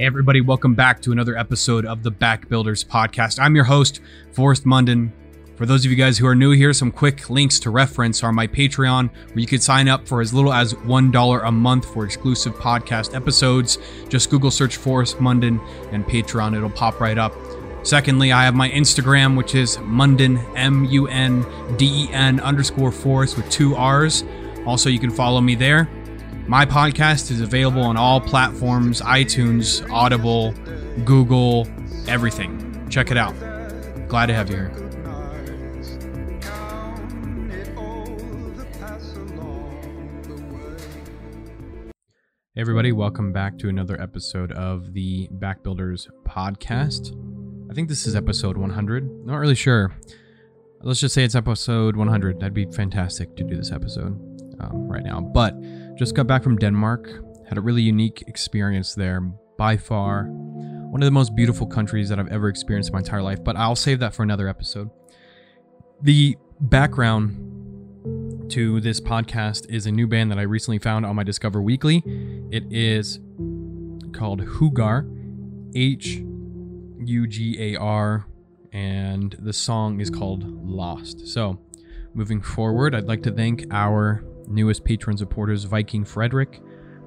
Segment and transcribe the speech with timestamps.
[0.00, 3.38] Everybody, welcome back to another episode of the Backbuilders Podcast.
[3.38, 4.00] I'm your host,
[4.32, 5.12] Forrest Munden.
[5.56, 8.32] For those of you guys who are new here, some quick links to reference are
[8.32, 12.06] my Patreon, where you could sign up for as little as $1 a month for
[12.06, 13.76] exclusive podcast episodes.
[14.08, 15.60] Just Google search Forrest Munden
[15.92, 17.34] and Patreon, it'll pop right up.
[17.82, 21.44] Secondly, I have my Instagram, which is Munden, M U N
[21.76, 24.24] D E N underscore Forrest with two R's.
[24.64, 25.90] Also, you can follow me there.
[26.50, 30.50] My podcast is available on all platforms iTunes, Audible,
[31.04, 31.68] Google,
[32.08, 32.88] everything.
[32.90, 33.38] Check it out.
[34.08, 34.70] Glad to have you here.
[42.54, 47.16] Hey everybody, welcome back to another episode of the Back Builders podcast.
[47.70, 49.24] I think this is episode 100.
[49.24, 49.94] Not really sure.
[50.82, 52.40] Let's just say it's episode 100.
[52.40, 54.18] That'd be fantastic to do this episode
[54.58, 55.20] um, right now.
[55.20, 55.54] But
[56.00, 57.10] just got back from Denmark.
[57.46, 59.20] Had a really unique experience there.
[59.58, 63.20] By far, one of the most beautiful countries that I've ever experienced in my entire
[63.20, 63.44] life.
[63.44, 64.88] But I'll save that for another episode.
[66.00, 71.22] The background to this podcast is a new band that I recently found on my
[71.22, 72.02] Discover Weekly.
[72.50, 73.20] It is
[74.14, 75.06] called Hugar,
[75.74, 76.22] H
[77.04, 78.24] U G A R,
[78.72, 81.28] and the song is called Lost.
[81.28, 81.60] So,
[82.14, 86.60] moving forward, I'd like to thank our newest patron supporters Viking Frederick,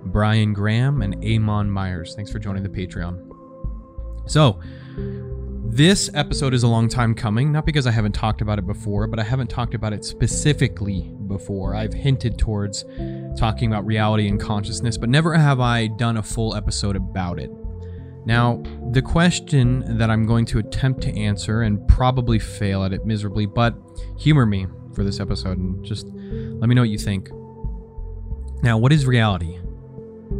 [0.05, 2.15] Brian Graham, and Amon Myers.
[2.15, 3.29] Thanks for joining the Patreon.
[4.25, 4.59] So,
[5.65, 9.07] this episode is a long time coming, not because I haven't talked about it before,
[9.07, 11.73] but I haven't talked about it specifically before.
[11.73, 12.85] I've hinted towards
[13.37, 17.49] talking about reality and consciousness, but never have I done a full episode about it.
[18.25, 23.05] Now, the question that I'm going to attempt to answer and probably fail at it
[23.05, 23.75] miserably, but
[24.17, 27.29] humor me for this episode and just let me know what you think.
[28.63, 29.59] Now, what is reality?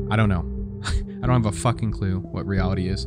[0.10, 0.50] I don't know.
[0.86, 3.06] I don't have a fucking clue what reality is.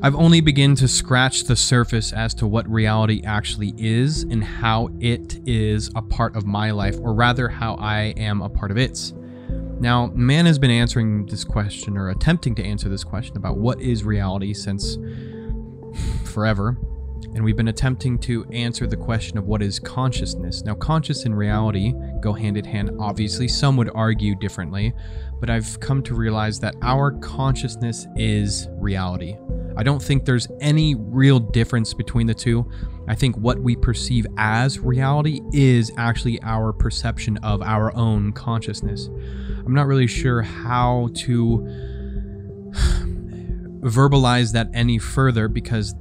[0.00, 4.88] I've only begun to scratch the surface as to what reality actually is and how
[5.00, 8.78] it is a part of my life, or rather, how I am a part of
[8.78, 9.12] its.
[9.80, 13.82] Now, man has been answering this question or attempting to answer this question about what
[13.82, 14.96] is reality since
[16.24, 16.78] forever.
[17.34, 20.62] And we've been attempting to answer the question of what is consciousness.
[20.64, 23.48] Now, conscious and reality go hand in hand, obviously.
[23.48, 24.92] Some would argue differently,
[25.40, 29.36] but I've come to realize that our consciousness is reality.
[29.76, 32.68] I don't think there's any real difference between the two.
[33.06, 39.08] I think what we perceive as reality is actually our perception of our own consciousness.
[39.64, 41.58] I'm not really sure how to
[43.80, 45.94] verbalize that any further because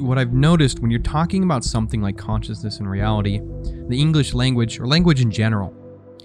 [0.00, 3.40] what I've noticed when you're talking about something like consciousness and reality,
[3.88, 5.74] the English language or language in general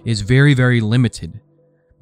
[0.05, 1.39] is very, very limited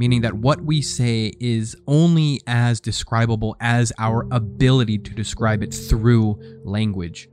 [0.02, 5.72] meaning that what we say is only as describable as our ability to describe it
[5.72, 7.30] through language.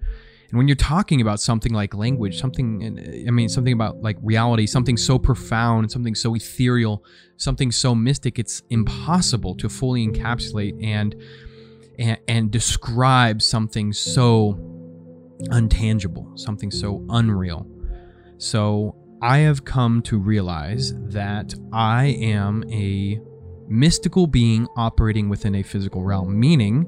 [0.50, 4.66] And when you're talking about something like language, something, I mean, something about like reality,
[4.66, 7.03] something so profound, something so ethereal,
[7.38, 11.15] something so mystic, it's impossible to fully encapsulate and,
[11.98, 14.54] and, and describe something so
[15.50, 17.66] untangible, something so unreal.
[18.38, 23.20] So I have come to realize that I am a
[23.69, 26.86] mystical being operating within a physical realm, meaning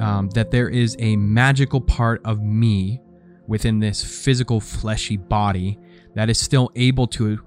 [0.00, 3.00] um, that there is a magical part of me
[3.46, 5.78] within this physical, fleshy body
[6.14, 7.38] that is still able to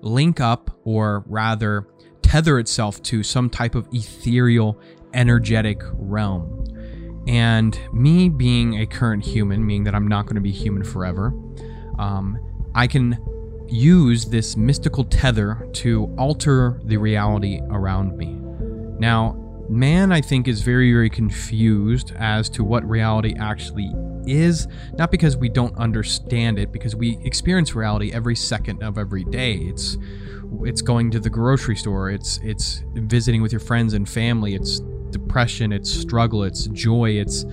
[0.00, 1.86] link up, or rather,
[2.22, 4.80] tether itself to some type of ethereal,
[5.14, 6.64] energetic realm.
[7.26, 11.32] And me being a current human, meaning that I'm not going to be human forever,
[11.98, 12.38] um,
[12.74, 13.18] I can
[13.68, 18.38] use this mystical tether to alter the reality around me.
[18.98, 19.36] Now,
[19.68, 23.90] man, I think, is very, very confused as to what reality actually
[24.26, 29.24] is, not because we don't understand it, because we experience reality every second of every
[29.24, 29.54] day.
[29.54, 29.96] It's
[30.64, 34.80] it's going to the grocery store, it's it's visiting with your friends and family, it's
[35.12, 37.44] depression, it's struggle, it's joy, it's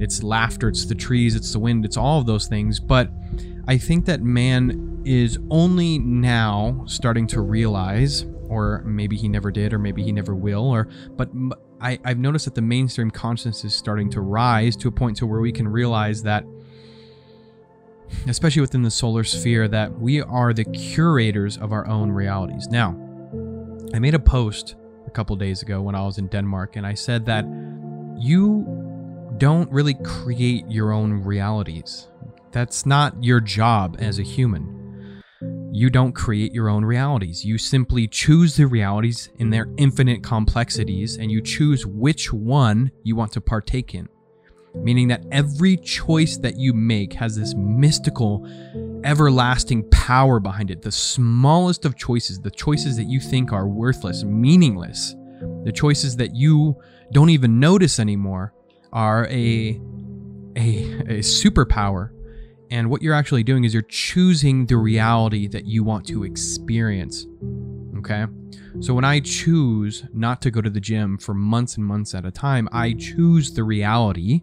[0.00, 2.78] it's laughter, it's the trees, it's the wind, it's all of those things.
[2.78, 3.10] But
[3.66, 9.72] I think that man is only now starting to realize or maybe he never did
[9.72, 11.30] or maybe he never will or but
[11.80, 15.26] I, i've noticed that the mainstream consciousness is starting to rise to a point to
[15.26, 16.44] where we can realize that
[18.26, 22.90] especially within the solar sphere that we are the curators of our own realities now
[23.94, 24.76] i made a post
[25.08, 27.44] a couple days ago when i was in denmark and i said that
[28.16, 28.64] you
[29.38, 32.08] don't really create your own realities
[32.52, 34.78] that's not your job as a human
[35.70, 37.44] you don't create your own realities.
[37.44, 43.14] You simply choose the realities in their infinite complexities and you choose which one you
[43.14, 44.08] want to partake in.
[44.82, 48.46] Meaning that every choice that you make has this mystical,
[49.04, 50.82] everlasting power behind it.
[50.82, 55.14] The smallest of choices, the choices that you think are worthless, meaningless,
[55.64, 56.76] the choices that you
[57.12, 58.54] don't even notice anymore,
[58.92, 59.80] are a,
[60.56, 62.10] a, a superpower
[62.70, 67.26] and what you're actually doing is you're choosing the reality that you want to experience.
[67.98, 68.26] Okay?
[68.80, 72.26] So when I choose not to go to the gym for months and months at
[72.26, 74.42] a time, I choose the reality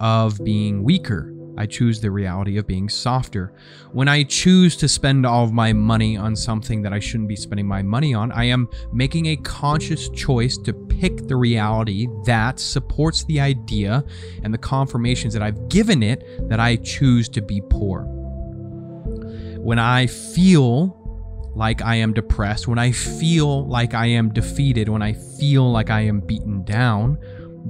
[0.00, 3.52] of being weaker I choose the reality of being softer.
[3.92, 7.36] When I choose to spend all of my money on something that I shouldn't be
[7.36, 12.60] spending my money on, I am making a conscious choice to pick the reality that
[12.60, 14.04] supports the idea
[14.42, 18.04] and the confirmations that I've given it that I choose to be poor.
[19.58, 21.02] When I feel
[21.54, 25.88] like I am depressed, when I feel like I am defeated, when I feel like
[25.88, 27.18] I am beaten down,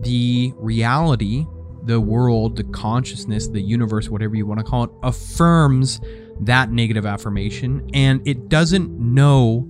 [0.01, 1.47] the reality
[1.87, 6.01] the world, the consciousness, the universe, whatever you want to call it, affirms
[6.41, 9.65] that negative affirmation and it doesn't know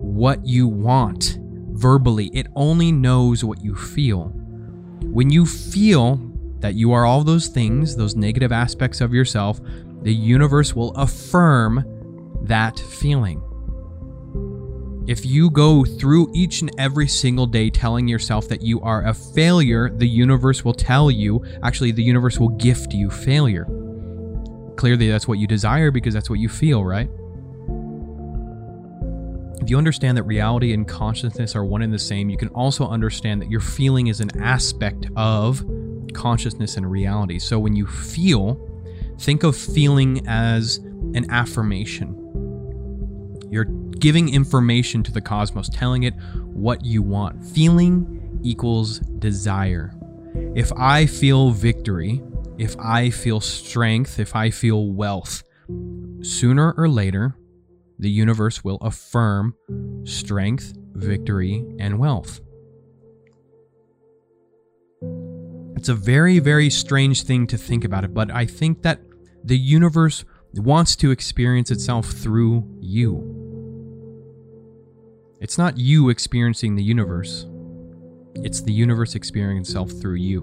[0.00, 1.38] what you want
[1.72, 2.30] verbally.
[2.32, 4.32] It only knows what you feel.
[5.02, 6.16] When you feel
[6.60, 9.60] that you are all those things, those negative aspects of yourself,
[10.02, 11.84] the universe will affirm
[12.42, 13.42] that feeling.
[15.08, 19.12] If you go through each and every single day telling yourself that you are a
[19.12, 23.66] failure, the universe will tell you, actually, the universe will gift you failure.
[24.76, 27.10] Clearly, that's what you desire because that's what you feel, right?
[29.60, 32.86] If you understand that reality and consciousness are one and the same, you can also
[32.86, 35.64] understand that your feeling is an aspect of
[36.14, 37.40] consciousness and reality.
[37.40, 38.56] So when you feel,
[39.18, 40.76] think of feeling as
[41.14, 42.21] an affirmation.
[43.52, 46.14] You're giving information to the cosmos, telling it
[46.54, 47.44] what you want.
[47.44, 49.92] Feeling equals desire.
[50.54, 52.22] If I feel victory,
[52.56, 55.42] if I feel strength, if I feel wealth,
[56.22, 57.36] sooner or later,
[57.98, 59.54] the universe will affirm
[60.04, 62.40] strength, victory, and wealth.
[65.76, 69.02] It's a very, very strange thing to think about it, but I think that
[69.44, 73.41] the universe wants to experience itself through you.
[75.42, 77.46] It's not you experiencing the universe,
[78.36, 80.42] it's the universe experiencing itself through you.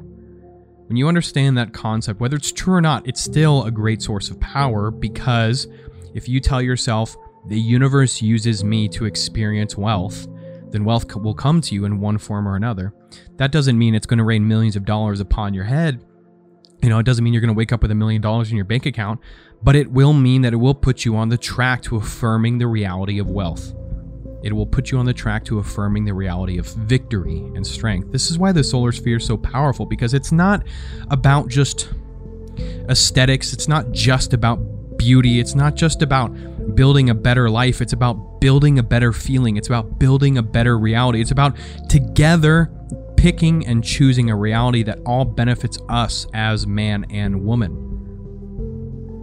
[0.87, 4.29] When you understand that concept, whether it's true or not, it's still a great source
[4.29, 5.67] of power because
[6.13, 7.15] if you tell yourself,
[7.47, 10.27] the universe uses me to experience wealth,
[10.69, 12.93] then wealth will come to you in one form or another.
[13.37, 16.03] That doesn't mean it's going to rain millions of dollars upon your head.
[16.81, 18.57] You know, it doesn't mean you're going to wake up with a million dollars in
[18.57, 19.21] your bank account,
[19.63, 22.67] but it will mean that it will put you on the track to affirming the
[22.67, 23.73] reality of wealth.
[24.41, 28.11] It will put you on the track to affirming the reality of victory and strength.
[28.11, 30.63] This is why the solar sphere is so powerful because it's not
[31.09, 31.89] about just
[32.89, 34.57] aesthetics, it's not just about
[34.97, 36.29] beauty, it's not just about
[36.75, 40.77] building a better life, it's about building a better feeling, it's about building a better
[40.77, 41.21] reality.
[41.21, 41.57] It's about
[41.89, 42.71] together
[43.17, 47.85] picking and choosing a reality that all benefits us as man and woman.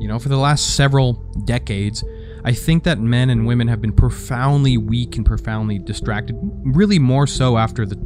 [0.01, 1.15] You know, for the last several
[1.45, 2.05] decades,
[2.47, 7.27] I think that men and women have been profoundly weak and profoundly distracted, really more
[7.27, 7.97] so after the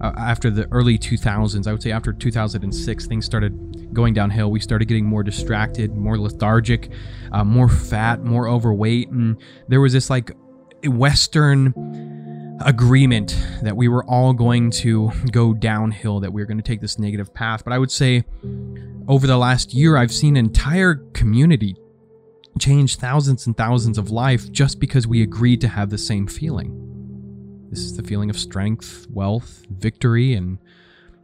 [0.00, 1.66] uh, after the early 2000s.
[1.66, 4.52] I would say after 2006, things started going downhill.
[4.52, 6.92] We started getting more distracted, more lethargic,
[7.32, 9.36] uh, more fat, more overweight, and
[9.66, 10.30] there was this like
[10.84, 11.74] Western
[12.64, 16.80] agreement that we were all going to go downhill, that we were going to take
[16.80, 17.64] this negative path.
[17.64, 18.22] But I would say
[19.08, 21.76] over the last year, I've seen entire community
[22.58, 26.78] change thousands and thousands of life just because we agreed to have the same feeling.
[27.70, 30.58] This is the feeling of strength, wealth, victory, and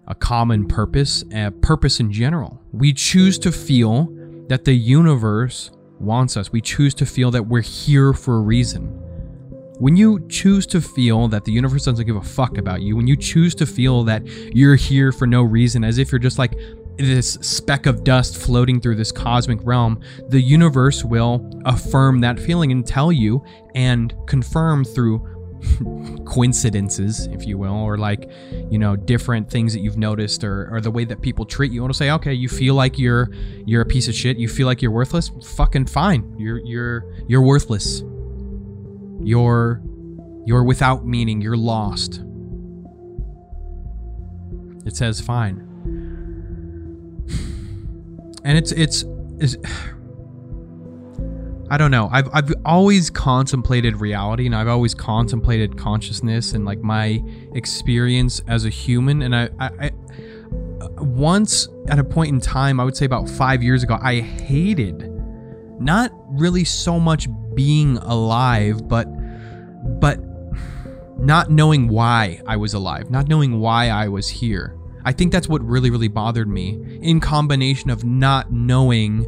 [0.07, 2.63] a common purpose, a purpose in general.
[2.73, 4.09] We choose to feel
[4.49, 5.71] that the universe
[6.01, 6.51] wants us.
[6.51, 8.87] We choose to feel that we're here for a reason.
[9.79, 13.07] When you choose to feel that the universe doesn't give a fuck about you, when
[13.07, 16.59] you choose to feel that you're here for no reason, as if you're just like
[16.99, 22.73] this speck of dust floating through this cosmic realm, the universe will affirm that feeling
[22.73, 25.25] and tell you and confirm through
[26.25, 28.31] coincidences, if you will, or like,
[28.71, 31.87] you know, different things that you've noticed or, or the way that people treat you.
[31.87, 33.31] To say, okay, you feel like you're
[33.65, 36.35] you're a piece of shit, you feel like you're worthless, fucking fine.
[36.39, 38.03] You're you're you're worthless.
[39.21, 39.83] You're
[40.45, 42.23] you're without meaning, you're lost.
[44.87, 45.68] It says fine
[48.49, 49.05] and it's it's
[49.39, 49.57] is
[51.71, 52.09] I don't know.
[52.11, 57.23] I've I've always contemplated reality and I've always contemplated consciousness and like my
[57.55, 59.91] experience as a human and I, I, I
[61.03, 65.13] once at a point in time, I would say about 5 years ago, I hated
[65.79, 69.07] not really so much being alive, but
[70.01, 70.19] but
[71.19, 74.78] not knowing why I was alive, not knowing why I was here.
[75.09, 79.21] I think that's what really really bothered me in combination of not knowing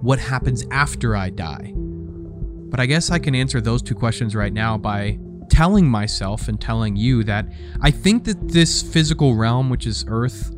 [0.00, 1.72] what happens after I die.
[1.76, 6.60] But I guess I can answer those two questions right now by telling myself and
[6.60, 7.46] telling you that
[7.80, 10.52] I think that this physical realm, which is Earth,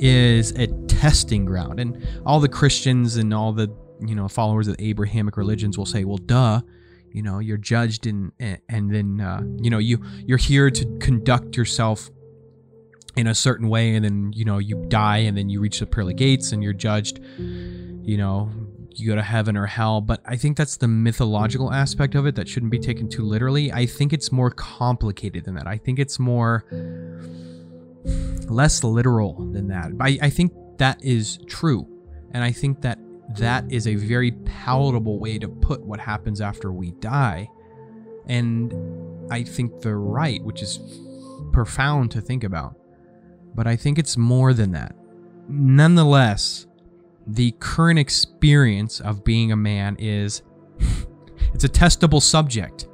[0.00, 1.78] is a testing ground.
[1.78, 3.72] And all the Christians and all the,
[4.04, 6.62] you know, followers of the Abrahamic religions will say, well, duh,
[7.12, 11.56] you know, you're judged and, and then, uh, you know, you, you're here to conduct
[11.56, 12.10] yourself
[13.16, 15.86] in a certain way and then, you know, you die and then you reach the
[15.86, 18.50] pearly gates and you're judged, you know,
[18.90, 22.34] you go to heaven or hell, but I think that's the mythological aspect of it
[22.36, 23.72] that shouldn't be taken too literally.
[23.72, 25.66] I think it's more complicated than that.
[25.66, 26.64] I think it's more
[28.48, 29.92] less literal than that.
[30.00, 31.88] I, I think that is true.
[32.32, 32.98] And I think that
[33.38, 37.48] that is a very palatable way to put what happens after we die.
[38.26, 38.74] And
[39.30, 40.78] I think they're right, which is
[41.52, 42.76] profound to think about.
[43.54, 44.94] But I think it's more than that.
[45.48, 46.66] Nonetheless,
[47.26, 50.42] the current experience of being a man is
[51.54, 52.88] it's a testable subject.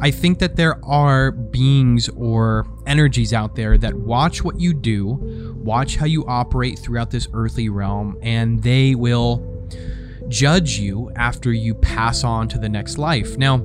[0.00, 5.54] I think that there are beings or energies out there that watch what you do,
[5.56, 9.68] watch how you operate throughout this earthly realm, and they will
[10.28, 13.36] judge you after you pass on to the next life.
[13.36, 13.62] Now,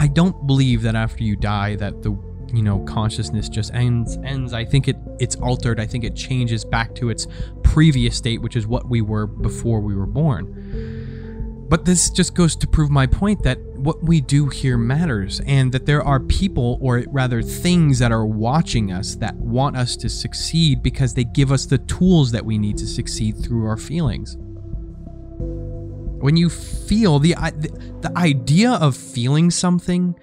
[0.00, 2.12] I don't believe that after you die that the
[2.52, 4.52] you know consciousness just ends ends.
[4.52, 5.80] I think it it's altered.
[5.80, 7.26] I think it changes back to its
[7.62, 11.66] previous state which is what we were before we were born.
[11.68, 15.72] But this just goes to prove my point that what we do here matters and
[15.72, 20.08] that there are people or rather things that are watching us that want us to
[20.08, 24.36] succeed because they give us the tools that we need to succeed through our feelings.
[26.20, 27.34] When you feel the
[28.00, 30.14] the idea of feeling something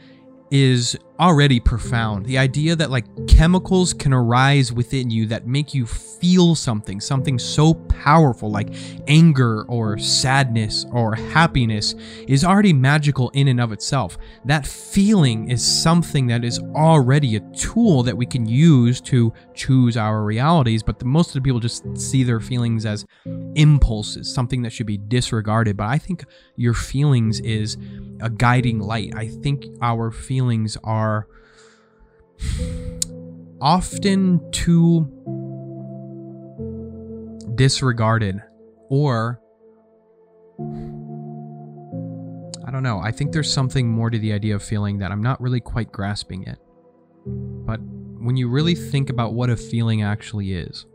[0.50, 2.26] is already profound.
[2.26, 7.38] The idea that like chemicals can arise within you that make you feel something, something
[7.38, 8.74] so powerful like
[9.08, 11.96] anger or sadness or happiness
[12.28, 14.18] is already magical in and of itself.
[14.46, 19.98] That feeling is something that is already a tool that we can use to choose
[19.98, 23.06] our realities, but the, most of the people just see their feelings as
[23.56, 25.78] impulses, something that should be disregarded.
[25.78, 27.78] But I think your feelings is
[28.22, 29.14] a guiding light.
[29.16, 31.03] I think our feelings are
[33.62, 35.10] often too
[37.56, 38.42] disregarded
[38.90, 39.40] or
[42.66, 43.00] I don't know.
[43.00, 45.92] I think there's something more to the idea of feeling that I'm not really quite
[45.92, 46.58] grasping it.
[47.26, 47.80] But
[48.20, 50.86] when you really think about what a feeling actually is,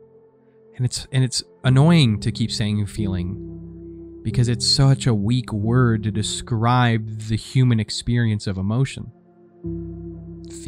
[0.77, 6.03] and it's and it's annoying to keep saying feeling because it's such a weak word
[6.03, 9.11] to describe the human experience of emotion.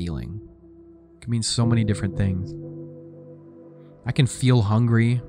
[0.00, 0.40] Feeling
[1.14, 2.54] it can mean so many different things.
[4.06, 5.20] I can feel hungry.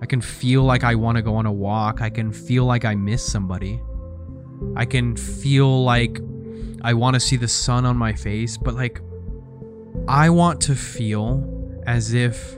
[0.00, 2.00] I can feel like I want to go on a walk.
[2.00, 3.82] I can feel like I miss somebody.
[4.76, 6.20] I can feel like
[6.82, 9.00] I want to see the sun on my face, but like
[10.06, 12.56] I want to feel as if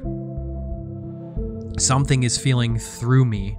[1.78, 3.56] something is feeling through me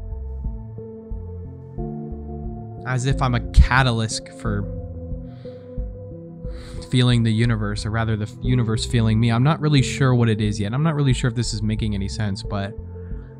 [2.86, 4.62] as if I'm a catalyst for
[6.90, 9.32] feeling the universe, or rather, the universe feeling me.
[9.32, 10.74] I'm not really sure what it is yet.
[10.74, 12.74] I'm not really sure if this is making any sense, but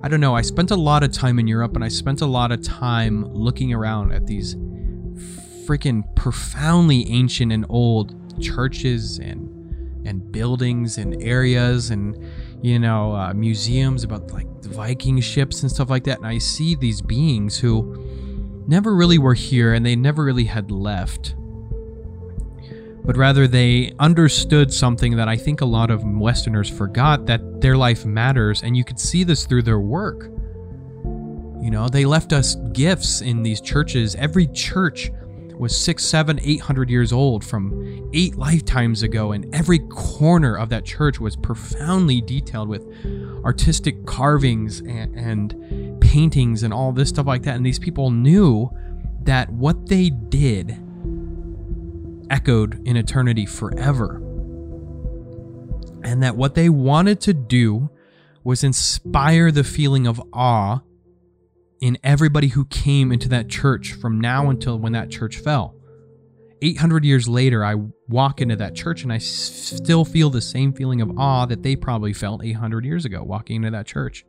[0.02, 0.36] I don't know.
[0.36, 3.26] I spent a lot of time in Europe and I spent a lot of time
[3.34, 4.56] looking around at these
[5.66, 9.56] freaking profoundly ancient and old churches and
[10.06, 12.18] and buildings and areas and
[12.62, 16.20] you know uh, museums about like Viking ships and stuff like that.
[16.20, 20.72] And I see these beings who never really were here and they never really had
[20.72, 21.36] left.
[23.04, 27.76] But rather, they understood something that I think a lot of Westerners forgot that their
[27.76, 30.26] life matters, and you could see this through their work.
[31.62, 34.16] You know, they left us gifts in these churches.
[34.16, 35.12] Every church
[35.58, 40.70] was six, seven, eight hundred years old from eight lifetimes ago, and every corner of
[40.70, 42.86] that church was profoundly detailed with
[43.44, 47.56] artistic carvings and, and paintings and all this stuff like that.
[47.56, 48.70] And these people knew
[49.24, 50.78] that what they did
[52.30, 54.18] echoed in eternity forever.
[56.04, 57.90] And that what they wanted to do
[58.44, 60.80] was inspire the feeling of awe
[61.82, 65.76] in everybody who came into that church from now until when that church fell.
[66.62, 67.76] 800 years later, I
[68.10, 71.76] walk into that church and I still feel the same feeling of awe that they
[71.76, 74.26] probably felt 800 years ago walking into that church.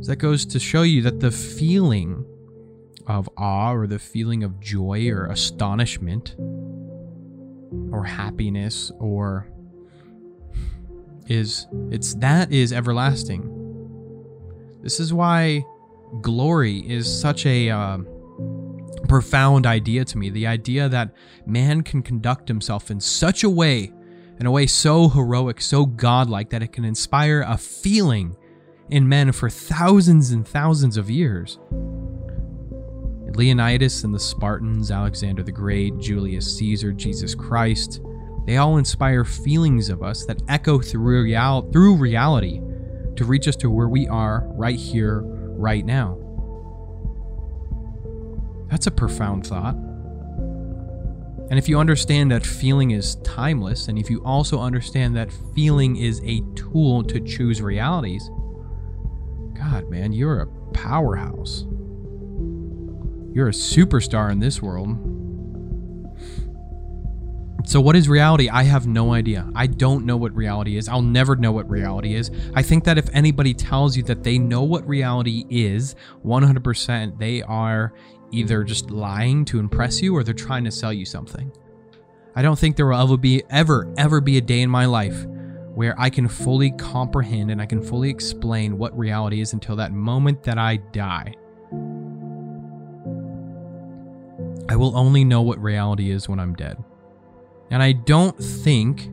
[0.00, 2.24] So that goes to show you that the feeling
[3.06, 6.36] of awe or the feeling of joy or astonishment
[7.92, 9.48] or happiness or
[11.28, 13.52] is it's that is everlasting.
[14.82, 15.64] This is why
[16.20, 17.98] glory is such a uh,
[19.08, 20.30] profound idea to me.
[20.30, 21.12] The idea that
[21.44, 23.92] man can conduct himself in such a way,
[24.38, 28.36] in a way so heroic, so godlike, that it can inspire a feeling
[28.90, 31.58] in men for thousands and thousands of years.
[33.36, 38.00] Leonidas and the Spartans, Alexander the Great, Julius Caesar, Jesus Christ,
[38.46, 42.62] they all inspire feelings of us that echo through, real- through reality
[43.16, 46.18] to reach us to where we are right here, right now.
[48.70, 49.74] That's a profound thought.
[51.48, 55.96] And if you understand that feeling is timeless, and if you also understand that feeling
[55.96, 58.30] is a tool to choose realities,
[59.54, 61.66] God, man, you're a powerhouse.
[63.36, 64.96] You're a superstar in this world.
[67.66, 68.48] So, what is reality?
[68.48, 69.46] I have no idea.
[69.54, 70.88] I don't know what reality is.
[70.88, 72.30] I'll never know what reality is.
[72.54, 77.42] I think that if anybody tells you that they know what reality is, 100%, they
[77.42, 77.92] are
[78.32, 81.52] either just lying to impress you or they're trying to sell you something.
[82.34, 85.26] I don't think there will ever be, ever, ever be a day in my life
[85.74, 89.92] where I can fully comprehend and I can fully explain what reality is until that
[89.92, 91.34] moment that I die.
[94.68, 96.82] I will only know what reality is when I'm dead.
[97.70, 99.10] And I don't think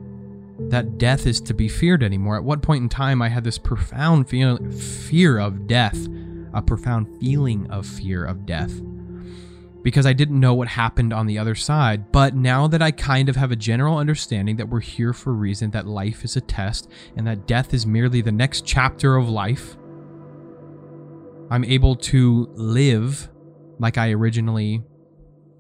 [0.70, 2.38] that death is to be feared anymore.
[2.38, 6.08] At what point in time I had this profound feel, fear of death,
[6.54, 8.72] a profound feeling of fear of death,
[9.82, 12.12] because I didn't know what happened on the other side.
[12.12, 15.34] But now that I kind of have a general understanding that we're here for a
[15.34, 19.28] reason, that life is a test, and that death is merely the next chapter of
[19.30, 19.76] life,
[21.50, 23.30] I'm able to live
[23.80, 24.84] like I originally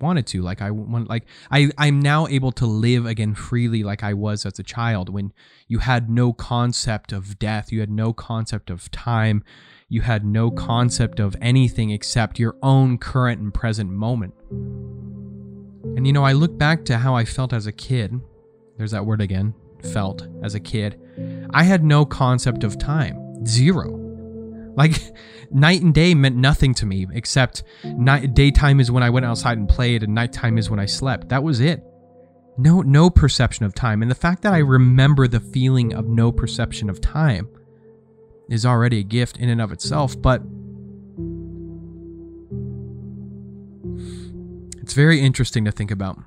[0.03, 4.03] wanted to like i want like i i'm now able to live again freely like
[4.03, 5.31] i was as a child when
[5.67, 9.43] you had no concept of death you had no concept of time
[9.93, 14.33] you had no concept of anything except your own current and present moment.
[14.49, 18.19] And you know i look back to how i felt as a kid.
[18.75, 19.53] There's that word again
[19.93, 20.99] felt as a kid.
[21.53, 24.02] I had no concept of time zero
[24.75, 24.99] like
[25.51, 29.57] night and day meant nothing to me except night daytime is when I went outside
[29.57, 31.29] and played and nighttime is when I slept.
[31.29, 31.83] That was it.
[32.57, 34.01] No no perception of time.
[34.01, 37.49] And the fact that I remember the feeling of no perception of time
[38.49, 40.41] is already a gift in and of itself, but
[44.81, 46.19] it's very interesting to think about.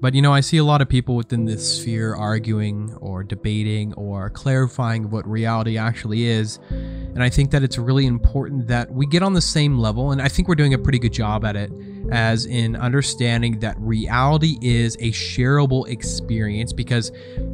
[0.00, 3.92] But you know, I see a lot of people within this sphere arguing or debating
[3.94, 6.58] or clarifying what reality actually is.
[6.70, 10.10] And I think that it's really important that we get on the same level.
[10.10, 11.70] And I think we're doing a pretty good job at it,
[12.10, 17.12] as in understanding that reality is a shareable experience because,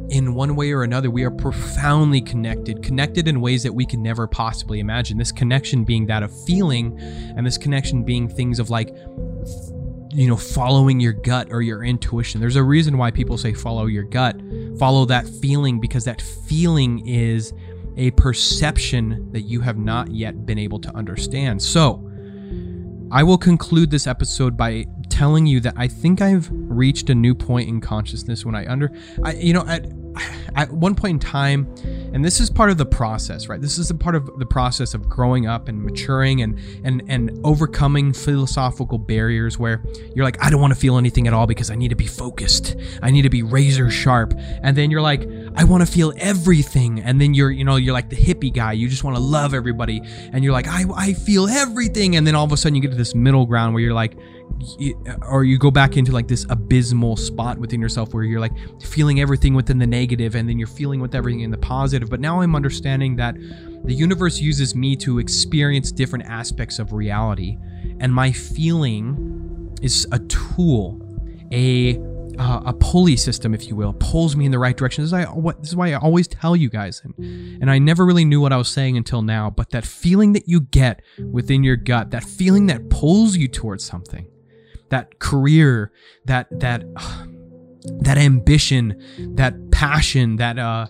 [0.09, 4.01] in one way or another, we are profoundly connected, connected in ways that we can
[4.01, 5.17] never possibly imagine.
[5.17, 6.97] This connection being that of feeling,
[7.35, 8.95] and this connection being things of like,
[10.17, 12.41] you know, following your gut or your intuition.
[12.41, 14.35] There's a reason why people say follow your gut,
[14.79, 17.53] follow that feeling, because that feeling is
[17.97, 21.61] a perception that you have not yet been able to understand.
[21.61, 22.03] So,
[23.11, 27.35] I will conclude this episode by telling you that I think I've reached a new
[27.35, 28.91] point in consciousness when I under,
[29.23, 29.85] I, you know, at
[30.55, 31.73] at one point in time,
[32.13, 33.61] and this is part of the process, right?
[33.61, 37.39] This is a part of the process of growing up and maturing and and and
[37.43, 39.83] overcoming philosophical barriers where
[40.15, 42.07] you're like, I don't want to feel anything at all because I need to be
[42.07, 42.75] focused.
[43.01, 44.33] I need to be razor sharp.
[44.63, 47.01] And then you're like, I want to feel everything.
[47.01, 48.73] And then you're, you know, you're like the hippie guy.
[48.73, 50.01] You just want to love everybody.
[50.31, 52.15] And you're like, I, I feel everything.
[52.15, 54.17] And then all of a sudden you get to this middle ground where you're like,
[55.27, 59.19] or you go back into like this abysmal spot within yourself where you're like feeling
[59.19, 62.41] everything within the negative and then you're feeling with everything in the positive but now
[62.41, 63.35] i'm understanding that
[63.85, 67.57] the universe uses me to experience different aspects of reality
[67.99, 71.01] and my feeling is a tool
[71.51, 71.99] a
[72.37, 75.03] uh, a pulley system, if you will, pulls me in the right direction.
[75.03, 77.15] This is, why, what, this is why I always tell you guys, and,
[77.61, 80.47] and I never really knew what I was saying until now, but that feeling that
[80.47, 84.27] you get within your gut, that feeling that pulls you towards something,
[84.89, 85.91] that career,
[86.25, 86.83] that that
[87.99, 89.01] that ambition,
[89.35, 90.87] that passion, that uh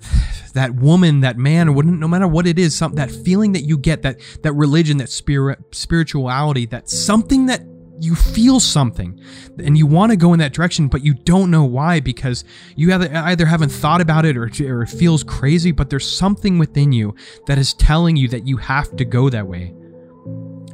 [0.54, 3.78] that woman, that man, or no matter what it is, some, that feeling that you
[3.78, 7.62] get, that that religion, that spirit, spirituality, that something that
[8.00, 9.20] you feel something
[9.58, 12.44] and you want to go in that direction but you don't know why because
[12.76, 16.58] you either, either haven't thought about it or, or it feels crazy but there's something
[16.58, 17.14] within you
[17.46, 19.74] that is telling you that you have to go that way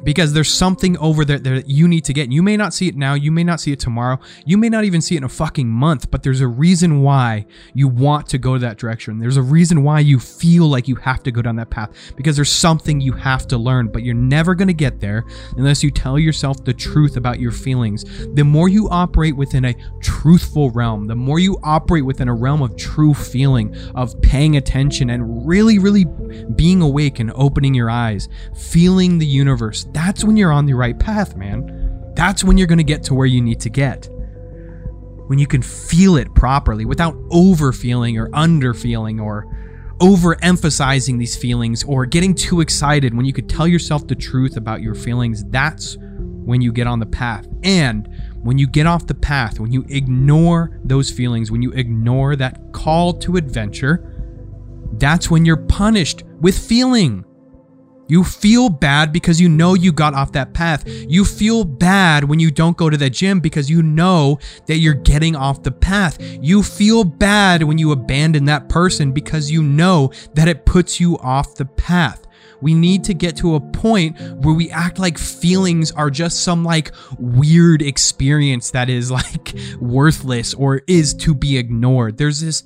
[0.05, 2.31] because there's something over there that you need to get.
[2.31, 4.85] You may not see it now, you may not see it tomorrow, you may not
[4.85, 8.37] even see it in a fucking month, but there's a reason why you want to
[8.37, 9.19] go that direction.
[9.19, 12.35] There's a reason why you feel like you have to go down that path because
[12.35, 15.25] there's something you have to learn, but you're never going to get there
[15.57, 18.05] unless you tell yourself the truth about your feelings.
[18.35, 22.61] The more you operate within a truthful realm, the more you operate within a realm
[22.61, 26.05] of true feeling, of paying attention and really, really
[26.55, 30.99] being awake and opening your eyes, feeling the universe that's when you're on the right
[30.99, 32.11] path, man.
[32.15, 34.09] That's when you're going to get to where you need to get.
[35.27, 39.47] When you can feel it properly without over feeling or under feeling or
[39.99, 43.13] overemphasizing these feelings or getting too excited.
[43.13, 46.99] When you could tell yourself the truth about your feelings, that's when you get on
[46.99, 47.47] the path.
[47.63, 48.09] And
[48.43, 52.73] when you get off the path, when you ignore those feelings, when you ignore that
[52.73, 54.11] call to adventure,
[54.97, 57.23] that's when you're punished with feeling.
[58.07, 60.83] You feel bad because you know you got off that path.
[60.87, 64.93] You feel bad when you don't go to the gym because you know that you're
[64.93, 66.17] getting off the path.
[66.19, 71.17] You feel bad when you abandon that person because you know that it puts you
[71.19, 72.21] off the path.
[72.61, 76.63] We need to get to a point where we act like feelings are just some
[76.63, 82.17] like weird experience that is like worthless or is to be ignored.
[82.17, 82.63] There's this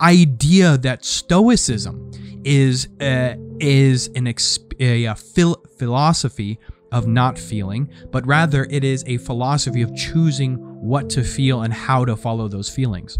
[0.00, 2.10] idea that stoicism
[2.44, 6.58] is uh, is an exp- a, a phil- philosophy
[6.90, 11.72] of not feeling, but rather it is a philosophy of choosing what to feel and
[11.72, 13.18] how to follow those feelings.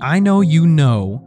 [0.00, 1.22] I know you know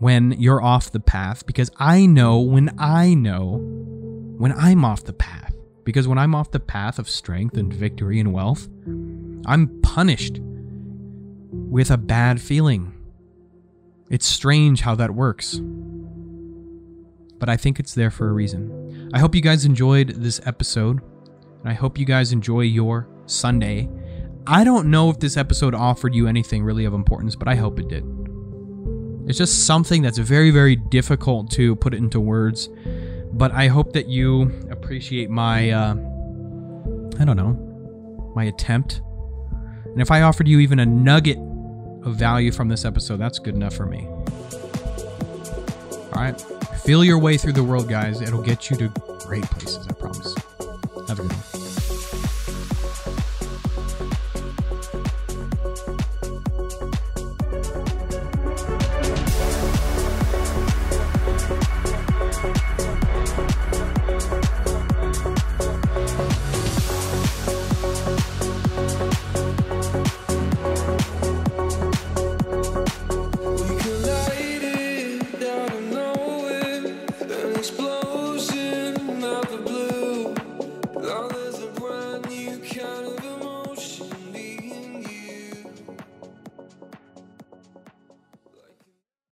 [0.00, 3.58] when you're off the path because I know when I know
[4.40, 5.54] when I'm off the path.
[5.84, 8.68] Because when I'm off the path of strength and victory and wealth,
[9.46, 10.40] I'm punished
[11.52, 12.94] with a bad feeling.
[14.10, 15.60] It's strange how that works.
[17.38, 19.08] But I think it's there for a reason.
[19.14, 21.00] I hope you guys enjoyed this episode,
[21.60, 23.88] and I hope you guys enjoy your Sunday.
[24.48, 27.78] I don't know if this episode offered you anything really of importance, but I hope
[27.78, 28.04] it did.
[29.26, 32.68] It's just something that's very, very difficult to put it into words,
[33.32, 35.94] but I hope that you appreciate my, uh,
[37.20, 39.02] I don't know, my attempt.
[39.84, 41.38] And if I offered you even a nugget
[42.04, 44.06] of value from this episode, that's good enough for me.
[46.12, 46.40] All right.
[46.82, 48.20] Feel your way through the world, guys.
[48.20, 48.88] It'll get you to
[49.26, 50.34] great places, I promise.
[51.08, 51.59] Have a good one.